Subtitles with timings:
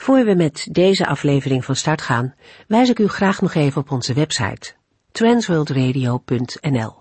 [0.00, 2.34] Voor we met deze aflevering van start gaan,
[2.66, 4.72] wijs ik u graag nog even op onze website
[5.12, 6.94] transworldradio.nl.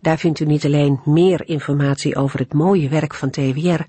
[0.00, 3.80] Daar vindt u niet alleen meer informatie over het mooie werk van TWR,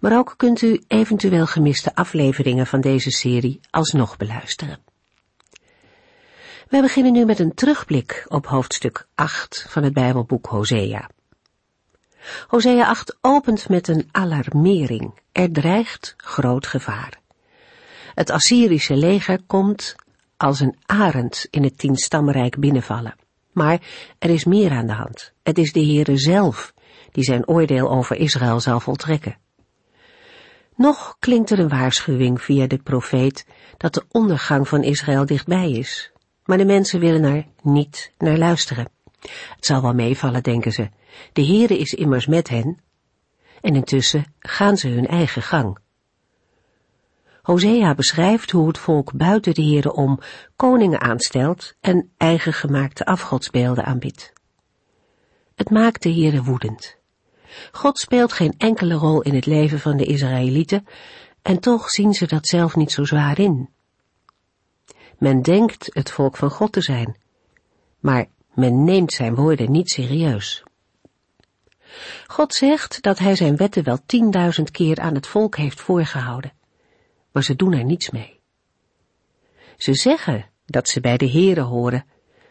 [0.00, 4.78] maar ook kunt u eventueel gemiste afleveringen van deze serie alsnog beluisteren.
[6.68, 11.10] We beginnen nu met een terugblik op hoofdstuk 8 van het Bijbelboek Hosea.
[12.46, 15.20] Hosea 8 opent met een alarmering.
[15.32, 17.21] Er dreigt groot gevaar.
[18.14, 19.94] Het Assyrische leger komt
[20.36, 23.14] als een arend in het tienstammenrijk binnenvallen.
[23.52, 23.80] Maar
[24.18, 25.32] er is meer aan de hand.
[25.42, 26.74] Het is de Heere zelf
[27.10, 29.38] die zijn oordeel over Israël zal voltrekken.
[30.76, 36.12] Nog klinkt er een waarschuwing via de profeet dat de ondergang van Israël dichtbij is.
[36.44, 38.88] Maar de mensen willen er niet naar luisteren.
[39.30, 40.88] Het zal wel meevallen, denken ze.
[41.32, 42.78] De Heere is immers met hen.
[43.60, 45.78] En intussen gaan ze hun eigen gang.
[47.42, 50.18] Hosea beschrijft hoe het volk buiten de Heere om
[50.56, 54.32] koningen aanstelt en eigen gemaakte afgodsbeelden aanbidt.
[55.54, 56.96] Het maakt de Heere woedend.
[57.72, 60.86] God speelt geen enkele rol in het leven van de Israëlieten
[61.42, 63.68] en toch zien ze dat zelf niet zo zwaar in.
[65.18, 67.16] Men denkt het volk van God te zijn,
[68.00, 70.62] maar men neemt zijn woorden niet serieus.
[72.26, 76.60] God zegt dat hij zijn wetten wel tienduizend keer aan het volk heeft voorgehouden
[77.32, 78.40] maar ze doen er niets mee.
[79.76, 82.04] Ze zeggen dat ze bij de Heere horen,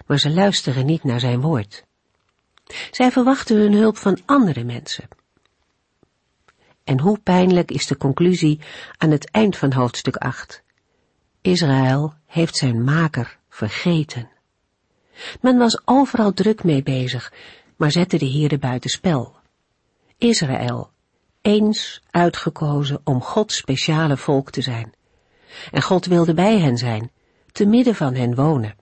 [0.05, 1.85] maar ze luisteren niet naar zijn woord.
[2.91, 5.07] Zij verwachten hun hulp van andere mensen.
[6.83, 8.59] En hoe pijnlijk is de conclusie
[8.97, 10.63] aan het eind van hoofdstuk 8.
[11.41, 14.29] Israël heeft zijn maker vergeten.
[15.41, 17.33] Men was overal druk mee bezig,
[17.75, 19.35] maar zette de Heere buitenspel.
[20.17, 20.91] Israël
[21.41, 24.93] eens uitgekozen om Gods speciale volk te zijn.
[25.71, 27.11] En God wilde bij hen zijn,
[27.51, 28.75] te midden van hen wonen.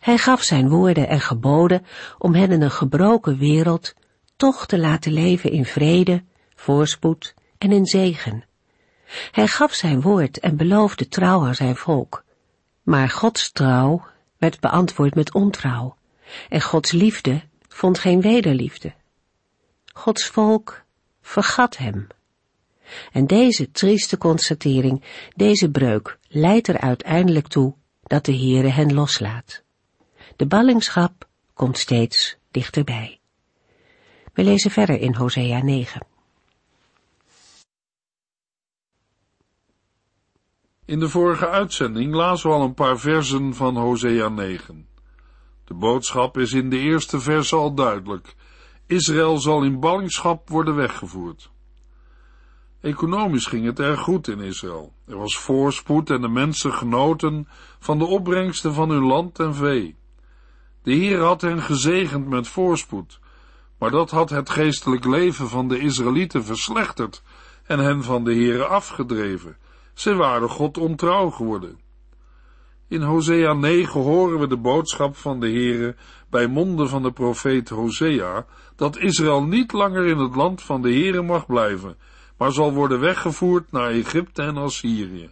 [0.00, 1.86] Hij gaf zijn woorden en geboden
[2.18, 3.94] om hen in een gebroken wereld
[4.36, 6.24] toch te laten leven in vrede,
[6.54, 8.44] voorspoed en in zegen.
[9.30, 12.24] Hij gaf zijn woord en beloofde trouw aan zijn volk.
[12.82, 14.06] Maar Gods trouw
[14.38, 15.96] werd beantwoord met ontrouw,
[16.48, 18.94] en Gods liefde vond geen wederliefde.
[19.92, 20.83] Gods volk
[21.24, 22.06] vergat hem.
[23.12, 25.02] En deze trieste constatering,
[25.36, 29.62] deze breuk, leidt er uiteindelijk toe dat de Heere hen loslaat.
[30.36, 33.18] De ballingschap komt steeds dichterbij.
[34.32, 36.06] We lezen verder in Hosea 9.
[40.84, 44.88] In de vorige uitzending lazen we al een paar versen van Hosea 9.
[45.64, 48.34] De boodschap is in de eerste verse al duidelijk
[48.86, 51.50] Israël zal in ballingschap worden weggevoerd.
[52.80, 54.92] Economisch ging het erg goed in Israël.
[55.06, 59.96] Er was voorspoed en de mensen genoten van de opbrengsten van hun land en vee.
[60.82, 63.20] De Heer had hen gezegend met voorspoed,
[63.78, 67.22] maar dat had het geestelijk leven van de Israëlieten verslechterd
[67.64, 69.56] en hen van de Heere afgedreven.
[69.94, 71.78] Ze waren God ontrouw geworden.
[72.88, 75.96] In Hosea 9 horen we de boodschap van de Heere
[76.30, 78.46] bij monden van de profeet Hosea
[78.76, 81.96] dat Israël niet langer in het land van de Heere mag blijven,
[82.38, 85.30] maar zal worden weggevoerd naar Egypte en Assyrië.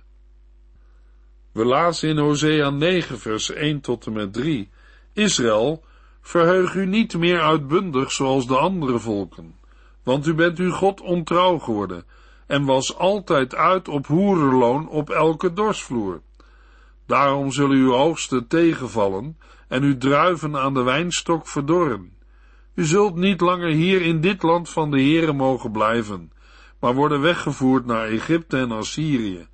[1.52, 4.70] We lazen in Hosea 9 vers 1 tot en met 3
[5.12, 5.84] Israël,
[6.20, 9.54] verheug u niet meer uitbundig zoals de andere volken,
[10.02, 12.04] want u bent uw God ontrouw geworden
[12.46, 16.20] en was altijd uit op hoerenloon op elke dorsvloer.
[17.12, 19.38] Daarom zullen uw oogsten tegenvallen
[19.68, 22.12] en uw druiven aan de wijnstok verdorren.
[22.74, 26.32] U zult niet langer hier in dit land van de Heere mogen blijven,
[26.80, 29.47] maar worden weggevoerd naar Egypte en Assyrië,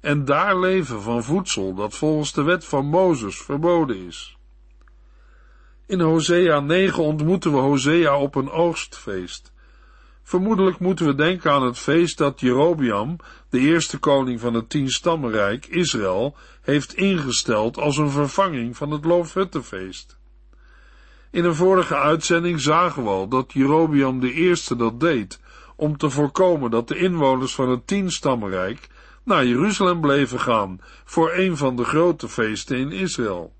[0.00, 4.36] en daar leven van voedsel dat volgens de wet van Mozes verboden is.
[5.86, 9.49] In Hosea 9 ontmoeten we Hosea op een oogstfeest.
[10.30, 13.16] Vermoedelijk moeten we denken aan het feest dat Jerobiam,
[13.48, 20.18] de eerste koning van het tienstammenrijk, Israël, heeft ingesteld als een vervanging van het Loofhuttenfeest.
[21.30, 25.40] In een vorige uitzending zagen we al dat Jerobiam de eerste dat deed,
[25.76, 28.88] om te voorkomen dat de inwoners van het tienstammenrijk
[29.24, 33.52] naar Jeruzalem bleven gaan voor een van de grote feesten in Israël.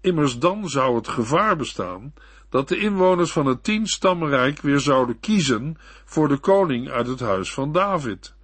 [0.00, 2.12] Immers dan zou het gevaar bestaan
[2.52, 7.52] dat de inwoners van het tienstammenrijk weer zouden kiezen voor de koning uit het huis
[7.52, 8.34] van David.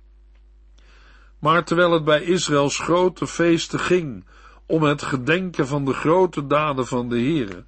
[1.38, 4.24] Maar terwijl het bij Israëls grote feesten ging
[4.66, 7.64] om het gedenken van de grote daden van de Heere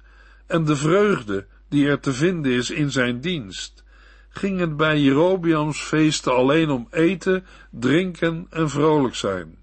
[0.47, 3.83] en de vreugde die er te vinden is in zijn dienst,
[4.29, 9.57] ging het bij Jerobiams feesten alleen om eten, drinken en vrolijk zijn.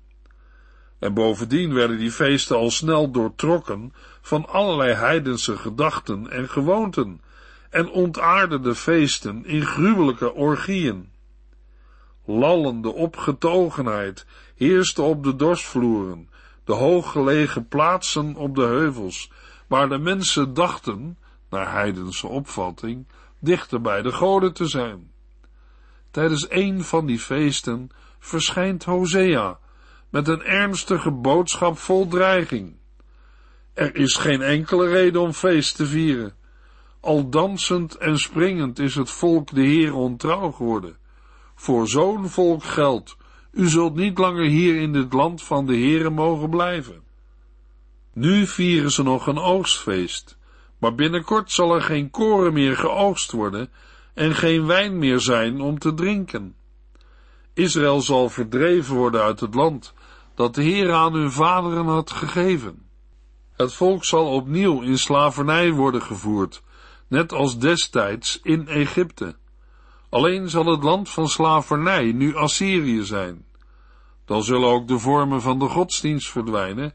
[0.99, 3.93] En bovendien werden die feesten al snel doortrokken
[4.29, 7.21] van allerlei heidense gedachten en gewoonten,
[7.71, 11.11] en ontaarden de feesten in gruwelijke orgieën.
[12.25, 14.27] Lallende opgetogenheid
[14.57, 16.29] heerste op de dorsvloeren,
[16.65, 19.31] de hooggelegen plaatsen op de heuvels,
[19.67, 21.19] waar de mensen dachten,
[21.51, 23.07] naar heidense opvatting,
[23.39, 25.11] dichter bij de goden te zijn.
[26.11, 29.59] Tijdens een van die feesten verschijnt Hosea
[30.09, 32.78] met een ernstige boodschap vol dreiging.
[33.79, 36.33] Er is geen enkele reden om feest te vieren.
[37.01, 40.97] Al dansend en springend is het volk de Heer ontrouw geworden.
[41.55, 43.17] Voor zo'n volk geldt,
[43.53, 47.03] u zult niet langer hier in dit land van de Heere mogen blijven.
[48.13, 50.39] Nu vieren ze nog een oogstfeest,
[50.79, 53.71] maar binnenkort zal er geen koren meer geoogst worden
[54.15, 56.55] en geen wijn meer zijn om te drinken.
[57.55, 59.95] Israël zal verdreven worden uit het land
[60.35, 62.87] dat de Heer aan hun vaderen had gegeven.
[63.59, 66.63] Het volk zal opnieuw in slavernij worden gevoerd,
[67.09, 69.37] net als destijds in Egypte.
[70.09, 73.47] Alleen zal het land van slavernij nu Assyrië zijn.
[74.25, 76.95] Dan zullen ook de vormen van de godsdienst verdwijnen,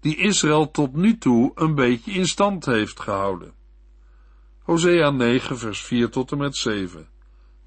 [0.00, 3.52] die Israël tot nu toe een beetje in stand heeft gehouden.
[4.62, 7.08] Hosea 9, vers 4 tot en met 7.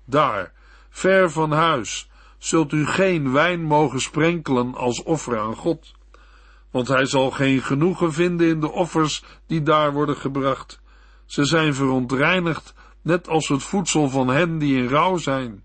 [0.06, 0.54] Daar,
[0.90, 5.94] ver van huis, zult u geen wijn mogen sprenkelen als offer aan God,
[6.76, 10.80] want hij zal geen genoegen vinden in de offers die daar worden gebracht.
[11.26, 15.64] Ze zijn verontreinigd, net als het voedsel van hen die in rouw zijn.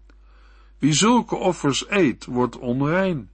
[0.78, 3.30] Wie zulke offers eet, wordt onrein.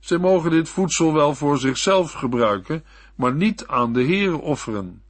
[0.00, 2.84] Zij mogen dit voedsel wel voor zichzelf gebruiken,
[3.14, 5.02] maar niet aan de Heer offeren.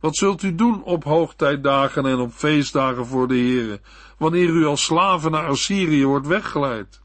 [0.00, 3.80] Wat zult u doen op hoogtijdagen en op feestdagen voor de Heere,
[4.18, 7.00] wanneer u als slaven naar Assyrië wordt weggeleid?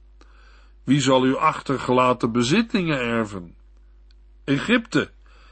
[0.84, 3.57] Wie zal uw achtergelaten bezittingen erven?
[4.48, 5.10] Egypte,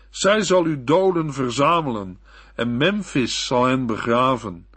[0.10, 2.20] zij zal uw doden verzamelen,
[2.56, 4.68] en Memphis zal hen begraven.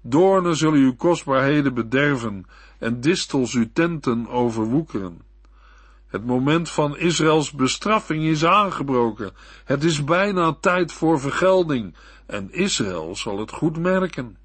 [0.00, 2.46] Doornen zullen uw kostbaarheden bederven,
[2.78, 5.20] en distels uw tenten overwoekeren.
[6.06, 9.32] Het moment van Israëls bestraffing is aangebroken.
[9.64, 11.94] Het is bijna tijd voor vergelding
[12.26, 14.38] en Israël zal het goed merken.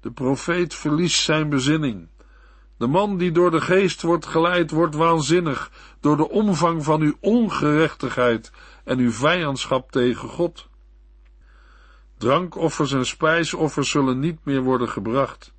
[0.00, 2.08] De profeet verliest zijn bezinning.
[2.78, 5.70] De man die door de geest wordt geleid, wordt waanzinnig
[6.00, 8.52] door de omvang van uw ongerechtigheid
[8.84, 10.68] en uw vijandschap tegen God.
[12.18, 15.52] Drankoffers en spijsoffers zullen niet meer worden gebracht.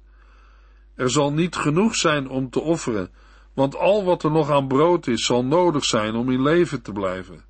[0.96, 3.12] Er zal niet genoeg zijn om te offeren,
[3.54, 6.92] want al wat er nog aan brood is, zal nodig zijn om in leven te
[6.92, 7.46] blijven.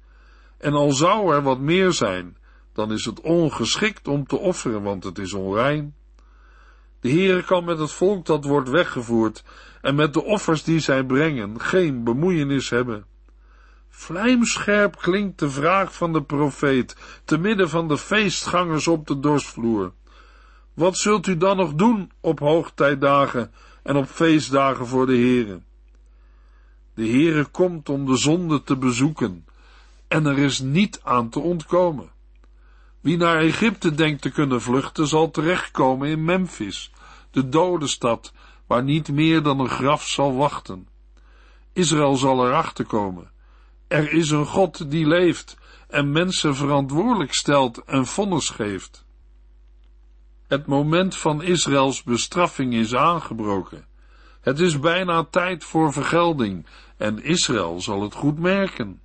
[0.58, 2.38] En al zou er wat meer zijn,
[2.74, 5.96] dan is het ongeschikt om te offeren, want het is onrein.
[7.00, 9.44] De Heere kan met het volk dat wordt weggevoerd
[9.82, 13.06] en met de offers die zij brengen geen bemoeienis hebben.
[13.90, 16.96] Vlijmscherp klinkt de vraag van de profeet
[17.26, 19.94] te midden van de feestgangers op de dorsvloer.
[20.74, 23.52] Wat zult u dan nog doen op hoogtijdagen
[23.84, 25.62] en op feestdagen voor de Heere?
[26.94, 29.46] De Heere komt om de zonde te bezoeken
[30.08, 32.10] en er is niet aan te ontkomen.
[33.02, 36.92] Wie naar Egypte denkt te kunnen vluchten, zal terechtkomen in Memphis,
[37.32, 38.34] de dode stad,
[38.68, 40.88] waar niet meer dan een graf zal wachten.
[41.74, 43.32] Israël zal erachter komen.
[43.88, 49.06] Er is een God die leeft en mensen verantwoordelijk stelt en vonnis geeft.
[50.48, 53.86] Het moment van Israëls bestraffing is aangebroken.
[54.42, 56.66] Het is bijna tijd voor vergelding
[56.98, 59.02] en Israël zal het goed merken.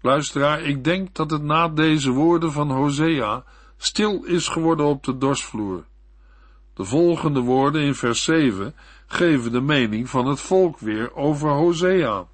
[0.00, 3.44] Luisteraar, ik denk dat het na deze woorden van Hosea
[3.76, 5.84] stil is geworden op de dorsvloer.
[6.74, 8.74] De volgende woorden in vers 7
[9.06, 12.26] geven de mening van het volk weer over Hosea.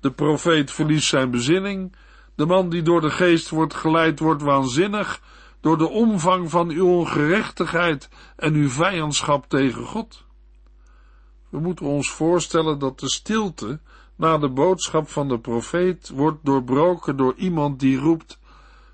[0.00, 1.96] De profeet verliest zijn bezinning,
[2.34, 5.20] de man die door de geest wordt geleid wordt waanzinnig,
[5.60, 10.24] door de omvang van uw ongerechtigheid en uw vijandschap tegen God.
[11.48, 13.80] We moeten ons voorstellen dat de stilte
[14.18, 18.38] na de boodschap van de profeet wordt doorbroken door iemand die roept,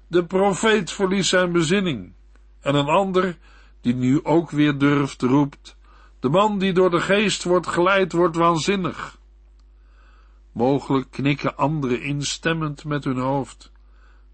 [0.07, 2.12] de profeet verliest zijn bezinning,
[2.61, 3.38] en een ander
[3.81, 5.76] die nu ook weer durft roept,
[6.21, 9.19] De man die door de geest wordt geleid, wordt waanzinnig.
[10.52, 13.73] Mogelijk knikken anderen instemmend met hun hoofd.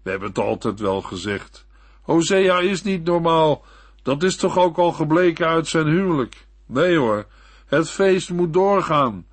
[0.01, 1.65] We hebben het altijd wel gezegd.
[2.01, 3.65] Hosea is niet normaal.
[4.03, 6.47] Dat is toch ook al gebleken uit zijn huwelijk.
[6.65, 7.25] Nee hoor,
[7.65, 9.25] het feest moet doorgaan.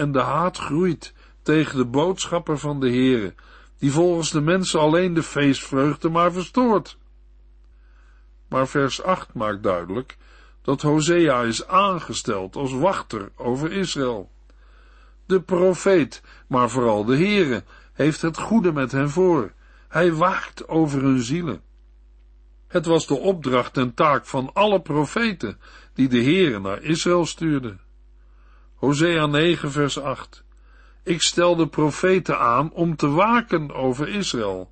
[0.00, 3.34] En de haat groeit tegen de boodschapper van de Heere,
[3.78, 6.98] die volgens de mensen alleen de feestvreugde maar verstoort.
[8.48, 10.16] Maar vers 8 maakt duidelijk
[10.62, 14.30] dat Hosea is aangesteld als wachter over Israël.
[15.26, 19.52] De profeet, maar vooral de Heere, heeft het goede met hen voor.
[19.88, 21.60] Hij waakt over hun zielen.
[22.68, 25.60] Het was de opdracht en taak van alle profeten
[25.94, 27.76] die de Heere naar Israël stuurde.
[28.80, 30.44] Hosea 9 vers 8
[31.02, 34.70] Ik stel de profeten aan om te waken over Israël,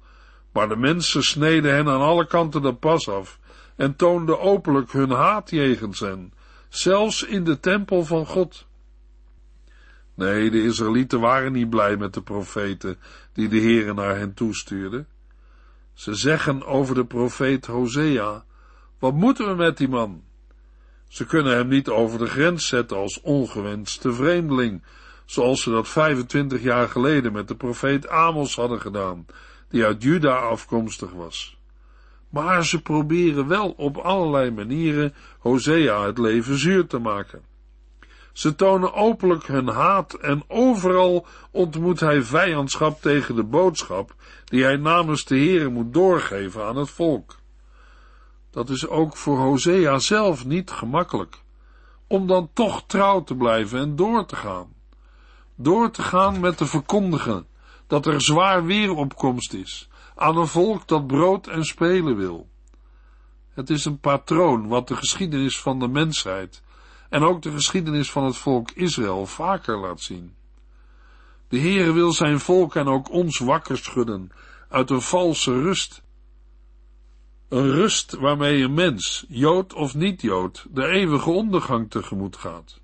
[0.53, 3.39] maar de mensen sneden hen aan alle kanten de pas af
[3.77, 6.33] en toonden openlijk hun haat jegens hen,
[6.69, 8.67] zelfs in de tempel van God.
[10.15, 12.97] Nee, de Israëlieten waren niet blij met de profeten
[13.33, 15.07] die de Heere naar hen toestuurde.
[15.93, 18.45] Ze zeggen over de profeet Hosea,
[18.99, 20.23] wat moeten we met die man?
[21.09, 24.83] Ze kunnen hem niet over de grens zetten als ongewenste vreemdeling,
[25.25, 29.27] zoals ze dat 25 jaar geleden met de profeet Amos hadden gedaan,
[29.69, 31.57] die uit Juda afkomstig was.
[32.31, 37.43] Maar ze proberen wel op allerlei manieren Hosea het leven zuur te maken.
[38.33, 44.77] Ze tonen openlijk hun haat en overal ontmoet hij vijandschap tegen de boodschap die hij
[44.77, 47.37] namens de Heere moet doorgeven aan het volk.
[48.59, 51.43] Dat is ook voor Hosea zelf niet gemakkelijk,
[52.07, 54.75] om dan toch trouw te blijven en door te gaan.
[55.55, 57.47] Door te gaan met te verkondigen
[57.87, 62.49] dat er zwaar weeropkomst is, aan een volk dat brood en spelen wil.
[63.55, 66.63] Het is een patroon wat de geschiedenis van de mensheid
[67.09, 70.35] en ook de geschiedenis van het volk Israël vaker laat zien.
[71.49, 74.31] De Heere wil zijn volk en ook ons wakker schudden
[74.69, 76.03] uit een valse rust.
[77.49, 82.81] Een rust waarmee een mens, Jood of niet-Jood, de eeuwige ondergang tegemoet gaat.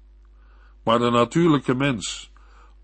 [0.83, 2.33] Maar de natuurlijke mens,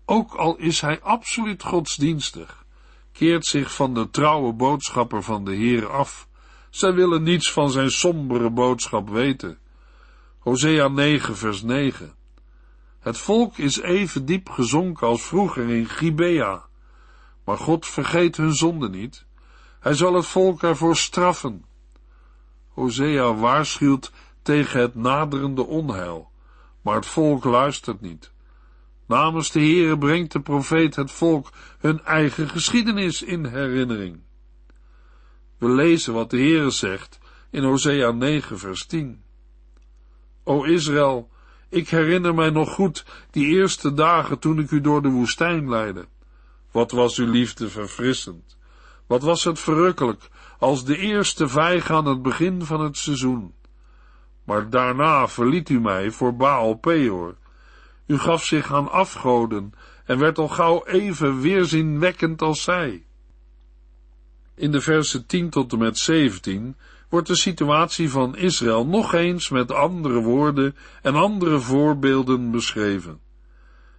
[0.05, 2.65] ook al is hij absoluut godsdienstig,
[3.11, 6.27] keert zich van de trouwe boodschapper van de Heer af.
[6.69, 9.59] Zij willen niets van zijn sombere boodschap weten.
[10.39, 12.15] Hosea 9 vers 9
[12.99, 16.65] Het volk is even diep gezonken als vroeger in Gibea.
[17.45, 19.25] Maar God vergeet hun zonde niet.
[19.79, 21.69] Hij zal het volk ervoor straffen.
[22.81, 24.11] Hosea waarschuwt
[24.41, 26.31] tegen het naderende onheil,
[26.81, 28.31] maar het volk luistert niet.
[29.05, 34.19] Namens de Heere brengt de profeet het volk hun eigen geschiedenis in herinnering.
[35.57, 37.19] We lezen wat de Heere zegt
[37.49, 39.23] in Hosea 9 vers 10.
[40.43, 41.29] O Israël,
[41.69, 46.05] ik herinner mij nog goed die eerste dagen toen ik u door de woestijn leidde.
[46.71, 48.57] Wat was uw liefde verfrissend.
[49.11, 53.53] Wat was het verrukkelijk als de eerste vijg aan het begin van het seizoen.
[54.43, 57.35] Maar daarna verliet u mij voor Baal Peor.
[58.07, 59.73] U gaf zich aan afgoden
[60.05, 63.05] en werd al gauw even weerzinwekkend als zij.
[64.55, 66.75] In de versen 10 tot en met 17
[67.09, 73.19] wordt de situatie van Israël nog eens met andere woorden en andere voorbeelden beschreven.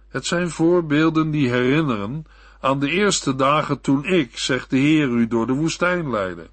[0.07, 2.25] Het zijn voorbeelden die herinneren
[2.63, 6.49] aan de eerste dagen toen ik, zegt de Heer, u door de woestijn leidde.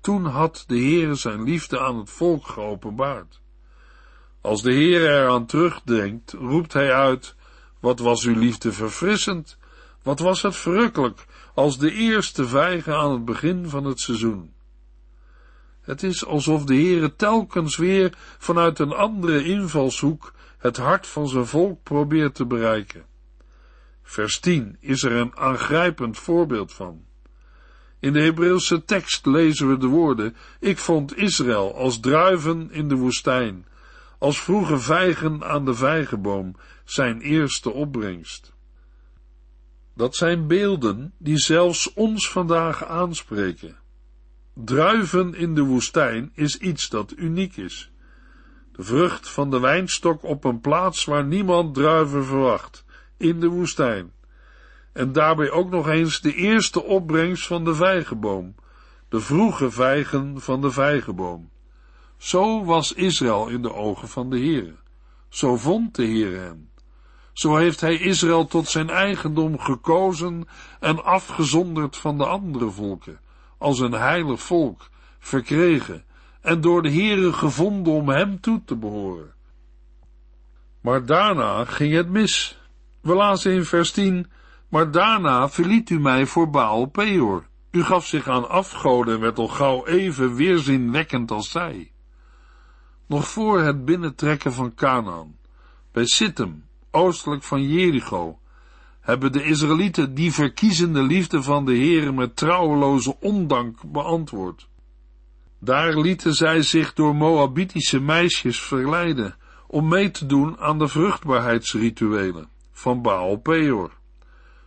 [0.00, 3.40] Toen had de Heer zijn liefde aan het volk geopenbaard.
[4.40, 7.34] Als de Heer eraan terugdenkt, roept hij uit,
[7.80, 9.58] wat was uw liefde verfrissend,
[10.02, 14.52] wat was het verrukkelijk, als de eerste vijgen aan het begin van het seizoen.
[15.80, 21.46] Het is alsof de Heere telkens weer vanuit een andere invalshoek het hart van zijn
[21.46, 23.13] volk probeert te bereiken.
[24.06, 27.04] Vers 10 is er een aangrijpend voorbeeld van.
[28.00, 32.94] In de Hebreeuwse tekst lezen we de woorden: Ik vond Israël als druiven in de
[32.94, 33.66] woestijn,
[34.18, 38.52] als vroege vijgen aan de vijgenboom, zijn eerste opbrengst.
[39.94, 43.76] Dat zijn beelden die zelfs ons vandaag aanspreken.
[44.54, 47.90] Druiven in de woestijn is iets dat uniek is.
[48.72, 52.83] De vrucht van de wijnstok op een plaats waar niemand druiven verwacht,
[53.16, 54.12] in de woestijn.
[54.92, 58.54] En daarbij ook nog eens de eerste opbrengst van de vijgenboom,
[59.08, 61.50] de vroege vijgen van de vijgenboom.
[62.16, 64.74] Zo was Israël in de ogen van de Heere.
[65.28, 66.68] Zo vond de Heere hem.
[67.32, 70.48] Zo heeft hij Israël tot zijn eigendom gekozen
[70.80, 73.20] en afgezonderd van de andere volken
[73.58, 76.04] als een heilig volk, verkregen
[76.40, 79.34] en door de Heere gevonden om hem toe te behoren.
[80.80, 82.58] Maar daarna ging het mis.
[83.04, 84.30] We lazen in vers 10,
[84.68, 87.46] maar daarna verliet u mij voor Baal Peor.
[87.70, 91.92] U gaf zich aan afgoden en werd al gauw even weerzinwekkend als zij.
[93.06, 95.36] Nog voor het binnentrekken van Canaan,
[95.92, 98.38] bij Sittim, oostelijk van Jericho,
[99.00, 104.68] hebben de Israëlieten die verkiezende liefde van de Heere met trouweloze ondank beantwoord.
[105.58, 112.52] Daar lieten zij zich door Moabitische meisjes verleiden om mee te doen aan de vruchtbaarheidsrituelen
[112.74, 113.90] van Baal Peor.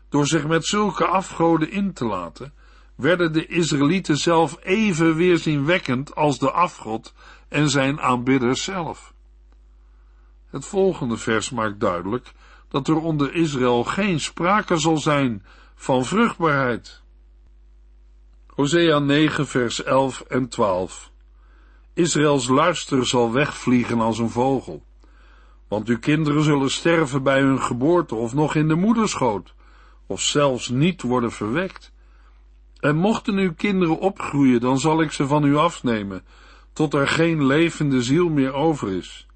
[0.09, 2.53] Door zich met zulke afgoden in te laten,
[2.95, 7.13] werden de Israëlieten zelf even weerzinwekkend als de afgod
[7.49, 9.13] en zijn aanbidders zelf.
[10.49, 12.33] Het volgende vers maakt duidelijk
[12.69, 15.45] dat er onder Israël geen sprake zal zijn
[15.75, 17.01] van vruchtbaarheid.
[18.47, 21.11] Hosea 9 vers 11 en 12
[21.93, 24.83] Israëls luister zal wegvliegen als een vogel,
[25.67, 29.53] want uw kinderen zullen sterven bij hun geboorte of nog in de moederschoot,
[30.05, 31.91] of zelfs niet worden verwekt.
[32.79, 36.23] En mochten uw kinderen opgroeien, dan zal ik ze van u afnemen,
[36.73, 39.27] tot er geen levende ziel meer over is.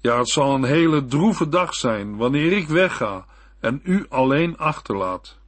[0.00, 3.26] Ja, het zal een hele droeve dag zijn wanneer ik wegga
[3.60, 5.38] en u alleen achterlaat.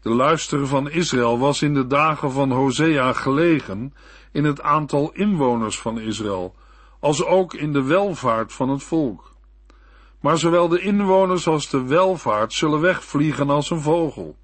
[0.00, 3.94] De luister van Israël was in de dagen van Hosea gelegen
[4.32, 6.54] in het aantal inwoners van Israël,
[7.00, 9.36] als ook in de welvaart van het volk.
[10.20, 14.36] Maar zowel de inwoners als de welvaart zullen wegvliegen als een vogel.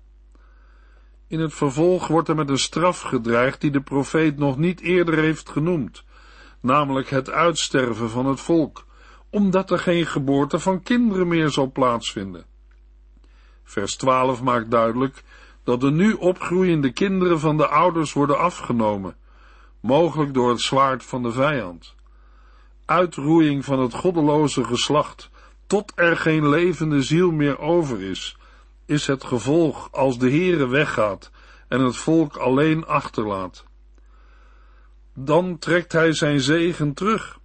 [1.27, 5.19] In het vervolg wordt er met een straf gedreigd die de profeet nog niet eerder
[5.19, 6.05] heeft genoemd,
[6.61, 8.87] namelijk het uitsterven van het volk,
[9.31, 12.45] omdat er geen geboorte van kinderen meer zal plaatsvinden.
[13.63, 15.23] Vers 12 maakt duidelijk
[15.65, 19.17] dat de nu opgroeiende kinderen van de ouders worden afgenomen,
[19.81, 21.94] mogelijk door het zwaard van de vijand.
[22.87, 25.31] Uitroeiing van het goddeloze geslacht,
[25.67, 28.37] tot er geen levende ziel meer over is,
[28.87, 31.31] is het gevolg als de Heere weggaat
[31.69, 33.65] en het volk alleen achterlaat.
[35.15, 37.39] Dan trekt hij zijn zegen terug.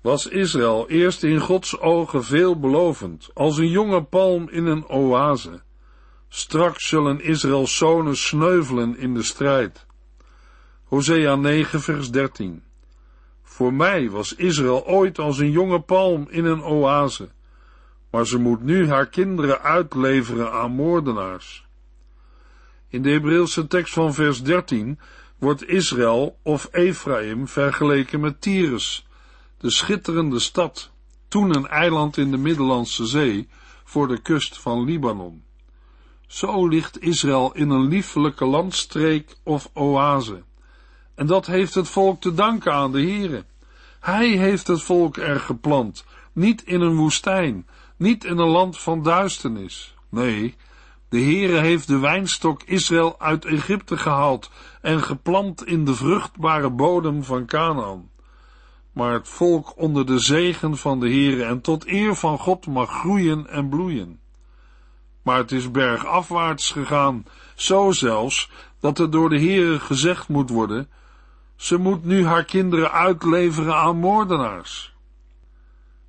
[0.00, 5.62] Was Israël eerst in Gods ogen veelbelovend, als een jonge palm in een oase.
[6.28, 9.86] Straks zullen Israëls zonen sneuvelen in de strijd.
[10.84, 12.63] Hosea 9 vers 13
[13.54, 17.28] Voor mij was Israël ooit als een jonge palm in een oase
[18.14, 21.66] maar ze moet nu haar kinderen uitleveren aan moordenaars.
[22.88, 24.98] In de Hebreeuwse tekst van vers 13
[25.38, 29.06] wordt Israël of Ephraim vergeleken met Tyrus,
[29.58, 30.90] de schitterende stad,
[31.28, 33.48] toen een eiland in de Middellandse Zee
[33.84, 35.44] voor de kust van Libanon.
[36.26, 40.42] Zo ligt Israël in een liefelijke landstreek of oase.
[41.14, 43.44] En dat heeft het volk te danken aan de Heere.
[44.00, 49.02] Hij heeft het volk er geplant, niet in een woestijn, niet in een land van
[49.02, 49.94] duisternis.
[50.08, 50.54] Nee,
[51.08, 54.50] de Heere heeft de wijnstok Israël uit Egypte gehaald
[54.80, 58.10] en geplant in de vruchtbare bodem van Canaan.
[58.92, 62.90] Maar het volk onder de zegen van de Heere en tot eer van God mag
[62.90, 64.20] groeien en bloeien.
[65.22, 67.24] Maar het is bergafwaarts gegaan,
[67.54, 68.50] zo zelfs
[68.80, 70.88] dat er door de Heere gezegd moet worden,
[71.64, 74.94] ze moet nu haar kinderen uitleveren aan moordenaars.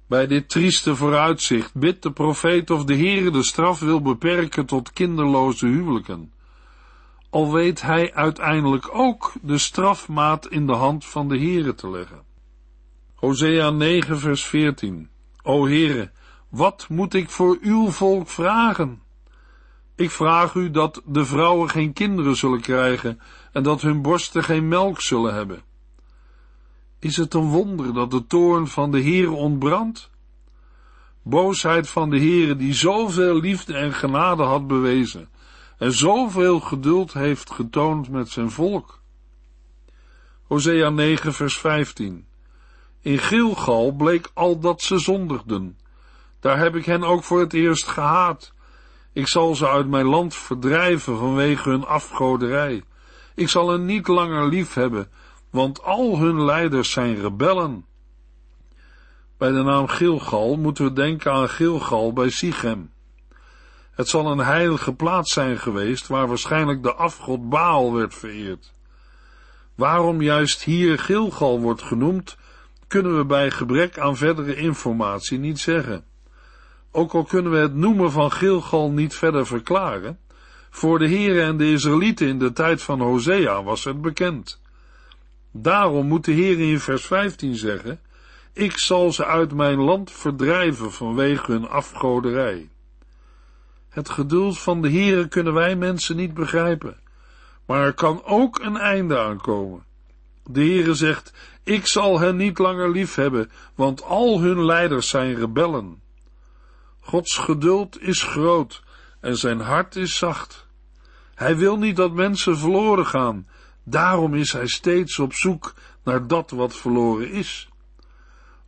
[0.08, 4.94] Bij dit trieste vooruitzicht bidt de profeet of de Heere de straf wil beperken tot
[4.94, 6.34] kinderloze huwelijken.
[7.30, 12.24] Al weet hij uiteindelijk ook de strafmaat in de hand van de Heere te leggen.
[13.14, 15.10] Hosea 9 vers 14
[15.44, 16.12] O Heere,
[16.50, 19.02] wat moet ik voor uw volk vragen?
[19.96, 23.20] Ik vraag u dat de vrouwen geen kinderen zullen krijgen
[23.56, 25.64] en dat hun borsten geen melk zullen hebben
[27.06, 30.10] is het een wonder dat de toorn van de Heere ontbrandt?
[31.22, 35.30] Boosheid van de Heere die zoveel liefde en genade had bewezen
[35.78, 39.02] en zoveel geduld heeft getoond met zijn volk.
[40.44, 42.26] Hosea 9 vers 15
[43.02, 45.78] In Gilgal bleek al dat ze zondigden.
[46.40, 48.54] Daar heb ik hen ook voor het eerst gehaat.
[49.14, 52.84] Ik zal ze uit mijn land verdrijven vanwege hun afgoderij.
[53.36, 55.12] Ik zal hen niet langer lief hebben,
[55.50, 57.86] want al hun leiders zijn rebellen.
[59.38, 62.92] Bij de naam Gilgal moeten we denken aan Gilgal bij Sichem.
[63.92, 68.74] Het zal een heilige plaats zijn geweest waar waarschijnlijk de afgod Baal werd vereerd.
[69.76, 72.38] Waarom juist hier Gilgal wordt genoemd,
[72.88, 76.06] kunnen we bij gebrek aan verdere informatie niet zeggen.
[76.92, 80.20] Ook al kunnen we het noemen van Gilgal niet verder verklaren,
[80.76, 84.62] voor de heren en de Israëlieten in de tijd van Hosea was het bekend.
[85.52, 88.00] Daarom moet de Heer in vers 15 zeggen,
[88.54, 92.70] ik zal ze uit mijn land verdrijven vanwege hun afgoderij.
[93.90, 96.98] Het geduld van de Heere kunnen wij mensen niet begrijpen,
[97.66, 99.84] maar er kan ook een einde aankomen.
[100.44, 101.34] De Heere zegt,
[101.64, 106.02] ik zal hen niet langer lief hebben, want al hun leiders zijn rebellen.
[107.00, 108.84] Gods geduld is groot
[109.20, 110.65] en zijn hart is zacht.
[111.36, 113.48] Hij wil niet dat mensen verloren gaan,
[113.84, 117.70] daarom is hij steeds op zoek naar dat wat verloren is.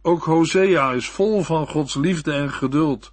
[0.02, 3.12] Ook Hosea is vol van Gods liefde en geduld.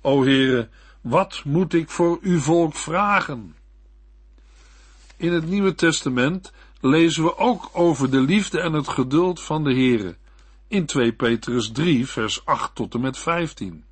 [0.00, 0.68] O Heere,
[1.00, 3.56] wat moet ik voor uw volk vragen?
[5.16, 9.72] In het Nieuwe Testament lezen we ook over de liefde en het geduld van de
[9.72, 10.16] Heere.
[10.68, 13.84] In 2 Petrus 3, vers 8 tot en met 15.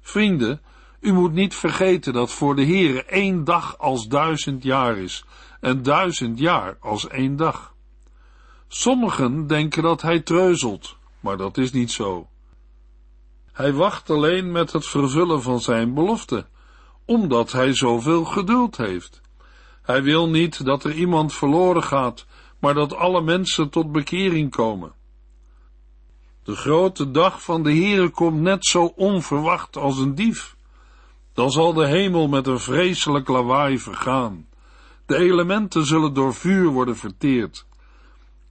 [0.00, 0.60] Vrienden,
[1.02, 5.24] u moet niet vergeten dat voor de Heere één dag als duizend jaar is
[5.60, 7.74] en duizend jaar als één dag.
[8.68, 12.28] Sommigen denken dat hij treuzelt, maar dat is niet zo.
[13.52, 16.46] Hij wacht alleen met het vervullen van zijn belofte,
[17.04, 19.20] omdat hij zoveel geduld heeft.
[19.82, 22.26] Hij wil niet dat er iemand verloren gaat,
[22.58, 24.92] maar dat alle mensen tot bekering komen.
[26.42, 30.56] De grote dag van de Heere komt net zo onverwacht als een dief.
[31.34, 34.46] Dan zal de hemel met een vreselijk lawaai vergaan.
[35.06, 37.66] De elementen zullen door vuur worden verteerd.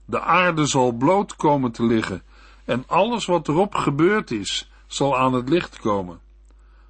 [0.06, 2.24] De aarde zal bloot komen te liggen
[2.66, 6.20] en alles wat erop gebeurd is, zal aan het licht komen.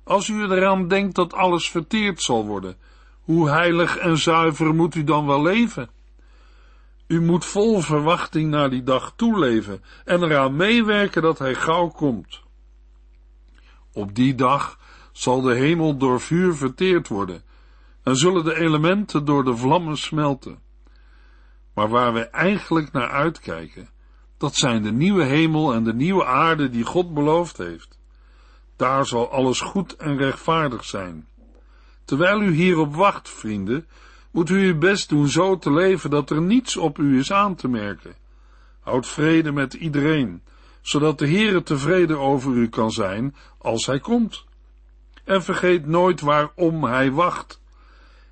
[0.03, 2.77] Als u eraan denkt dat alles verteerd zal worden,
[3.21, 5.89] hoe heilig en zuiver moet u dan wel leven?
[7.07, 12.41] U moet vol verwachting naar die dag toeleven en eraan meewerken dat hij gauw komt.
[13.93, 14.79] Op die dag
[15.11, 17.43] zal de hemel door vuur verteerd worden
[18.03, 20.59] en zullen de elementen door de vlammen smelten.
[21.73, 23.89] Maar waar we eigenlijk naar uitkijken,
[24.37, 27.99] dat zijn de nieuwe hemel en de nieuwe aarde die God beloofd heeft.
[28.75, 31.27] Daar zal alles goed en rechtvaardig zijn.
[32.05, 33.87] Terwijl u hierop wacht, vrienden,
[34.31, 37.55] moet u uw best doen zo te leven dat er niets op u is aan
[37.55, 38.15] te merken.
[38.79, 40.41] Houd vrede met iedereen,
[40.81, 44.45] zodat de Heere tevreden over u kan zijn als hij komt.
[45.23, 47.61] En vergeet nooit waarom hij wacht.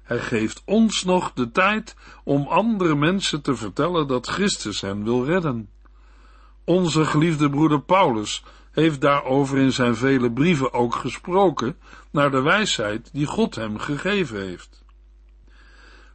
[0.04, 5.26] Hij geeft ons nog de tijd om andere mensen te vertellen dat Christus hen wil
[5.26, 5.70] redden.
[6.64, 11.78] Onze geliefde broeder Paulus heeft daarover in zijn vele brieven ook gesproken
[12.12, 14.84] naar de wijsheid die God hem gegeven heeft.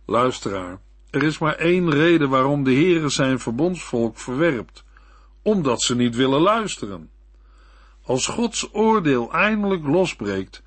[0.07, 4.85] Luisteraar, er is maar één reden waarom de Heere zijn verbondsvolk verwerpt,
[5.43, 7.11] omdat ze niet willen luisteren.
[8.03, 10.63] Als Gods oordeel eindelijk losbreekt,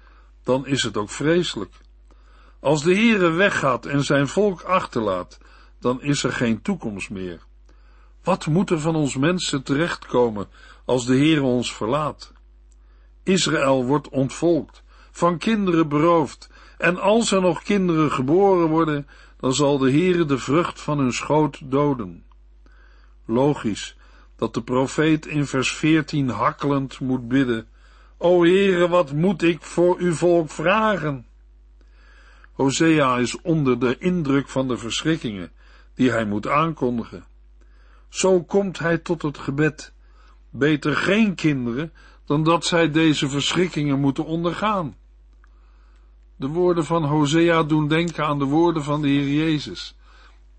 [0.47, 1.73] dan is het ook vreselijk.
[2.59, 5.37] Als de Heere weggaat en zijn volk achterlaat,
[5.79, 7.39] dan is er geen toekomst meer.
[8.23, 10.47] Wat moet er van ons mensen terechtkomen
[10.85, 12.33] als de Heere ons verlaat?
[13.23, 19.07] Israël wordt ontvolkt, van kinderen beroofd, en als er nog kinderen geboren worden,
[19.37, 22.23] dan zal de Heere de vrucht van hun schoot doden.
[23.25, 23.97] Logisch
[24.35, 27.67] dat de profeet in vers 14 hakkelend moet bidden,
[28.19, 31.25] O Heere, wat moet ik voor uw volk vragen?
[32.51, 35.51] Hosea is onder de indruk van de verschrikkingen
[35.95, 37.25] die hij moet aankondigen.
[38.09, 39.93] Zo komt hij tot het gebed.
[40.49, 41.93] Beter geen kinderen
[42.25, 44.95] dan dat zij deze verschrikkingen moeten ondergaan.
[46.35, 49.95] De woorden van Hosea doen denken aan de woorden van de Heer Jezus.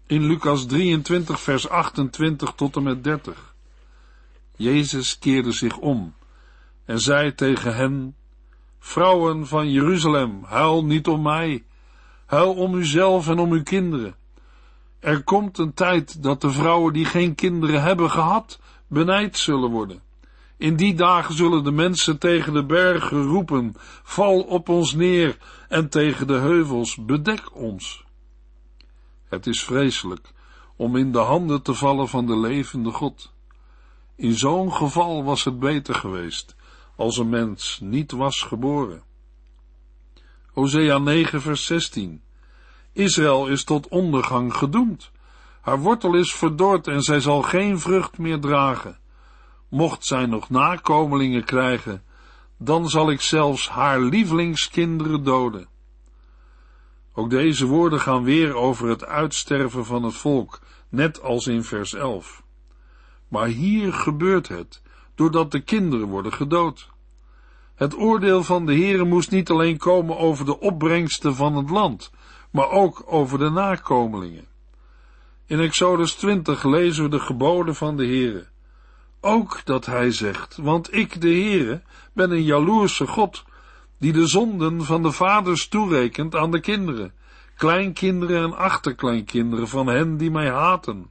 [0.06, 3.54] In Lucas 23, vers 28 tot en met 30.
[4.56, 6.14] Jezus keerde zich om
[6.88, 8.16] en zei tegen hen:
[8.78, 11.64] Vrouwen van Jeruzalem, huil niet om mij,
[12.26, 14.14] huil om uzelf en om uw kinderen.
[14.98, 20.02] Er komt een tijd dat de vrouwen die geen kinderen hebben gehad, benijd zullen worden.
[20.56, 25.88] In die dagen zullen de mensen tegen de bergen roepen, val op ons neer, en
[25.88, 28.04] tegen de heuvels, bedek ons.
[29.28, 30.32] Het is vreselijk
[30.76, 33.32] om in de handen te vallen van de levende God.
[34.16, 36.56] In zo'n geval was het beter geweest
[36.98, 39.02] als een mens niet was geboren.
[40.52, 42.22] Hosea 9 vers 16
[42.92, 45.10] Israël is tot ondergang gedoemd.
[45.60, 48.98] Haar wortel is verdord en zij zal geen vrucht meer dragen.
[49.68, 52.02] Mocht zij nog nakomelingen krijgen,
[52.56, 55.68] dan zal ik zelfs haar lievelingskinderen doden.
[57.12, 61.94] Ook deze woorden gaan weer over het uitsterven van het volk, net als in vers
[61.94, 62.42] 11.
[63.28, 64.82] Maar hier gebeurt het,
[65.18, 66.88] doordat de kinderen worden gedood.
[67.74, 72.10] Het oordeel van de Heere moest niet alleen komen over de opbrengsten van het land,
[72.50, 74.46] maar ook over de nakomelingen.
[75.46, 78.46] In Exodus 20 lezen we de geboden van de Heere.
[79.20, 83.44] Ook dat hij zegt, want ik, de Heere, ben een jaloerse God,
[83.98, 87.12] die de zonden van de vaders toerekent aan de kinderen,
[87.56, 91.10] kleinkinderen en achterkleinkinderen van hen die mij haten.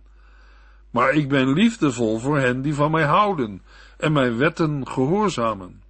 [0.98, 3.62] Maar ik ben liefdevol voor hen die van mij houden
[3.98, 5.84] en mijn wetten gehoorzamen.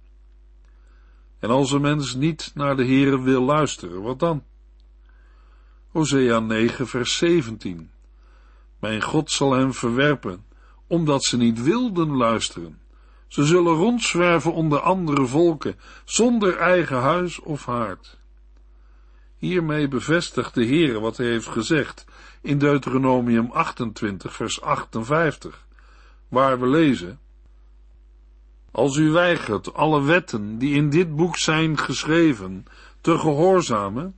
[1.38, 4.44] En als een mens niet naar de Heere wil luisteren, wat dan?
[5.88, 7.90] Hosea 9 vers 17
[8.80, 10.44] Mijn God zal hem verwerpen,
[10.86, 12.78] omdat ze niet wilden luisteren.
[13.26, 18.18] Ze zullen rondzwerven onder andere volken, zonder eigen huis of haard.
[19.36, 22.04] Hiermee bevestigt de Heere wat hij heeft gezegd
[22.48, 25.66] in Deuteronomium 28 vers 58,
[26.28, 27.18] waar we lezen
[28.70, 32.66] als u weigert alle wetten die in dit boek zijn geschreven
[33.00, 34.14] te gehoorzamen,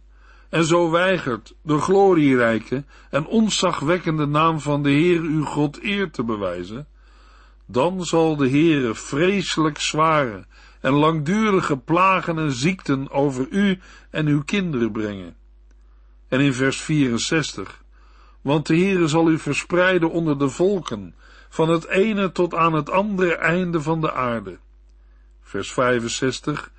[0.49, 6.25] en zo weigert de glorierijke en onzagwekkende naam van de Heer uw God eer te
[6.25, 6.87] bewijzen,
[7.67, 10.47] dan zal de Heere vreselijk zware
[10.81, 13.79] en langdurige plagen en ziekten over u
[14.11, 15.37] en uw kinderen brengen.
[16.29, 17.80] En in vers 64,
[18.41, 21.15] want de Heere zal u verspreiden onder de volken,
[21.49, 24.59] van het ene tot aan het andere einde van de aarde.
[25.41, 26.73] Vers 65,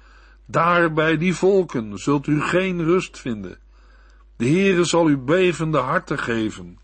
[0.45, 3.59] daar bij die volken zult u geen rust vinden.
[4.35, 6.79] De Heere zal u bevende harten geven.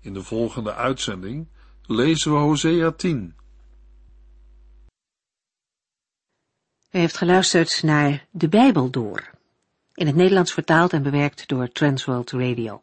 [0.00, 1.48] In de volgende uitzending
[1.86, 3.34] lezen we Hosea 10.
[6.90, 9.30] U heeft geluisterd naar De Bijbel Door,
[9.94, 12.82] in het Nederlands vertaald en bewerkt door Transworld Radio.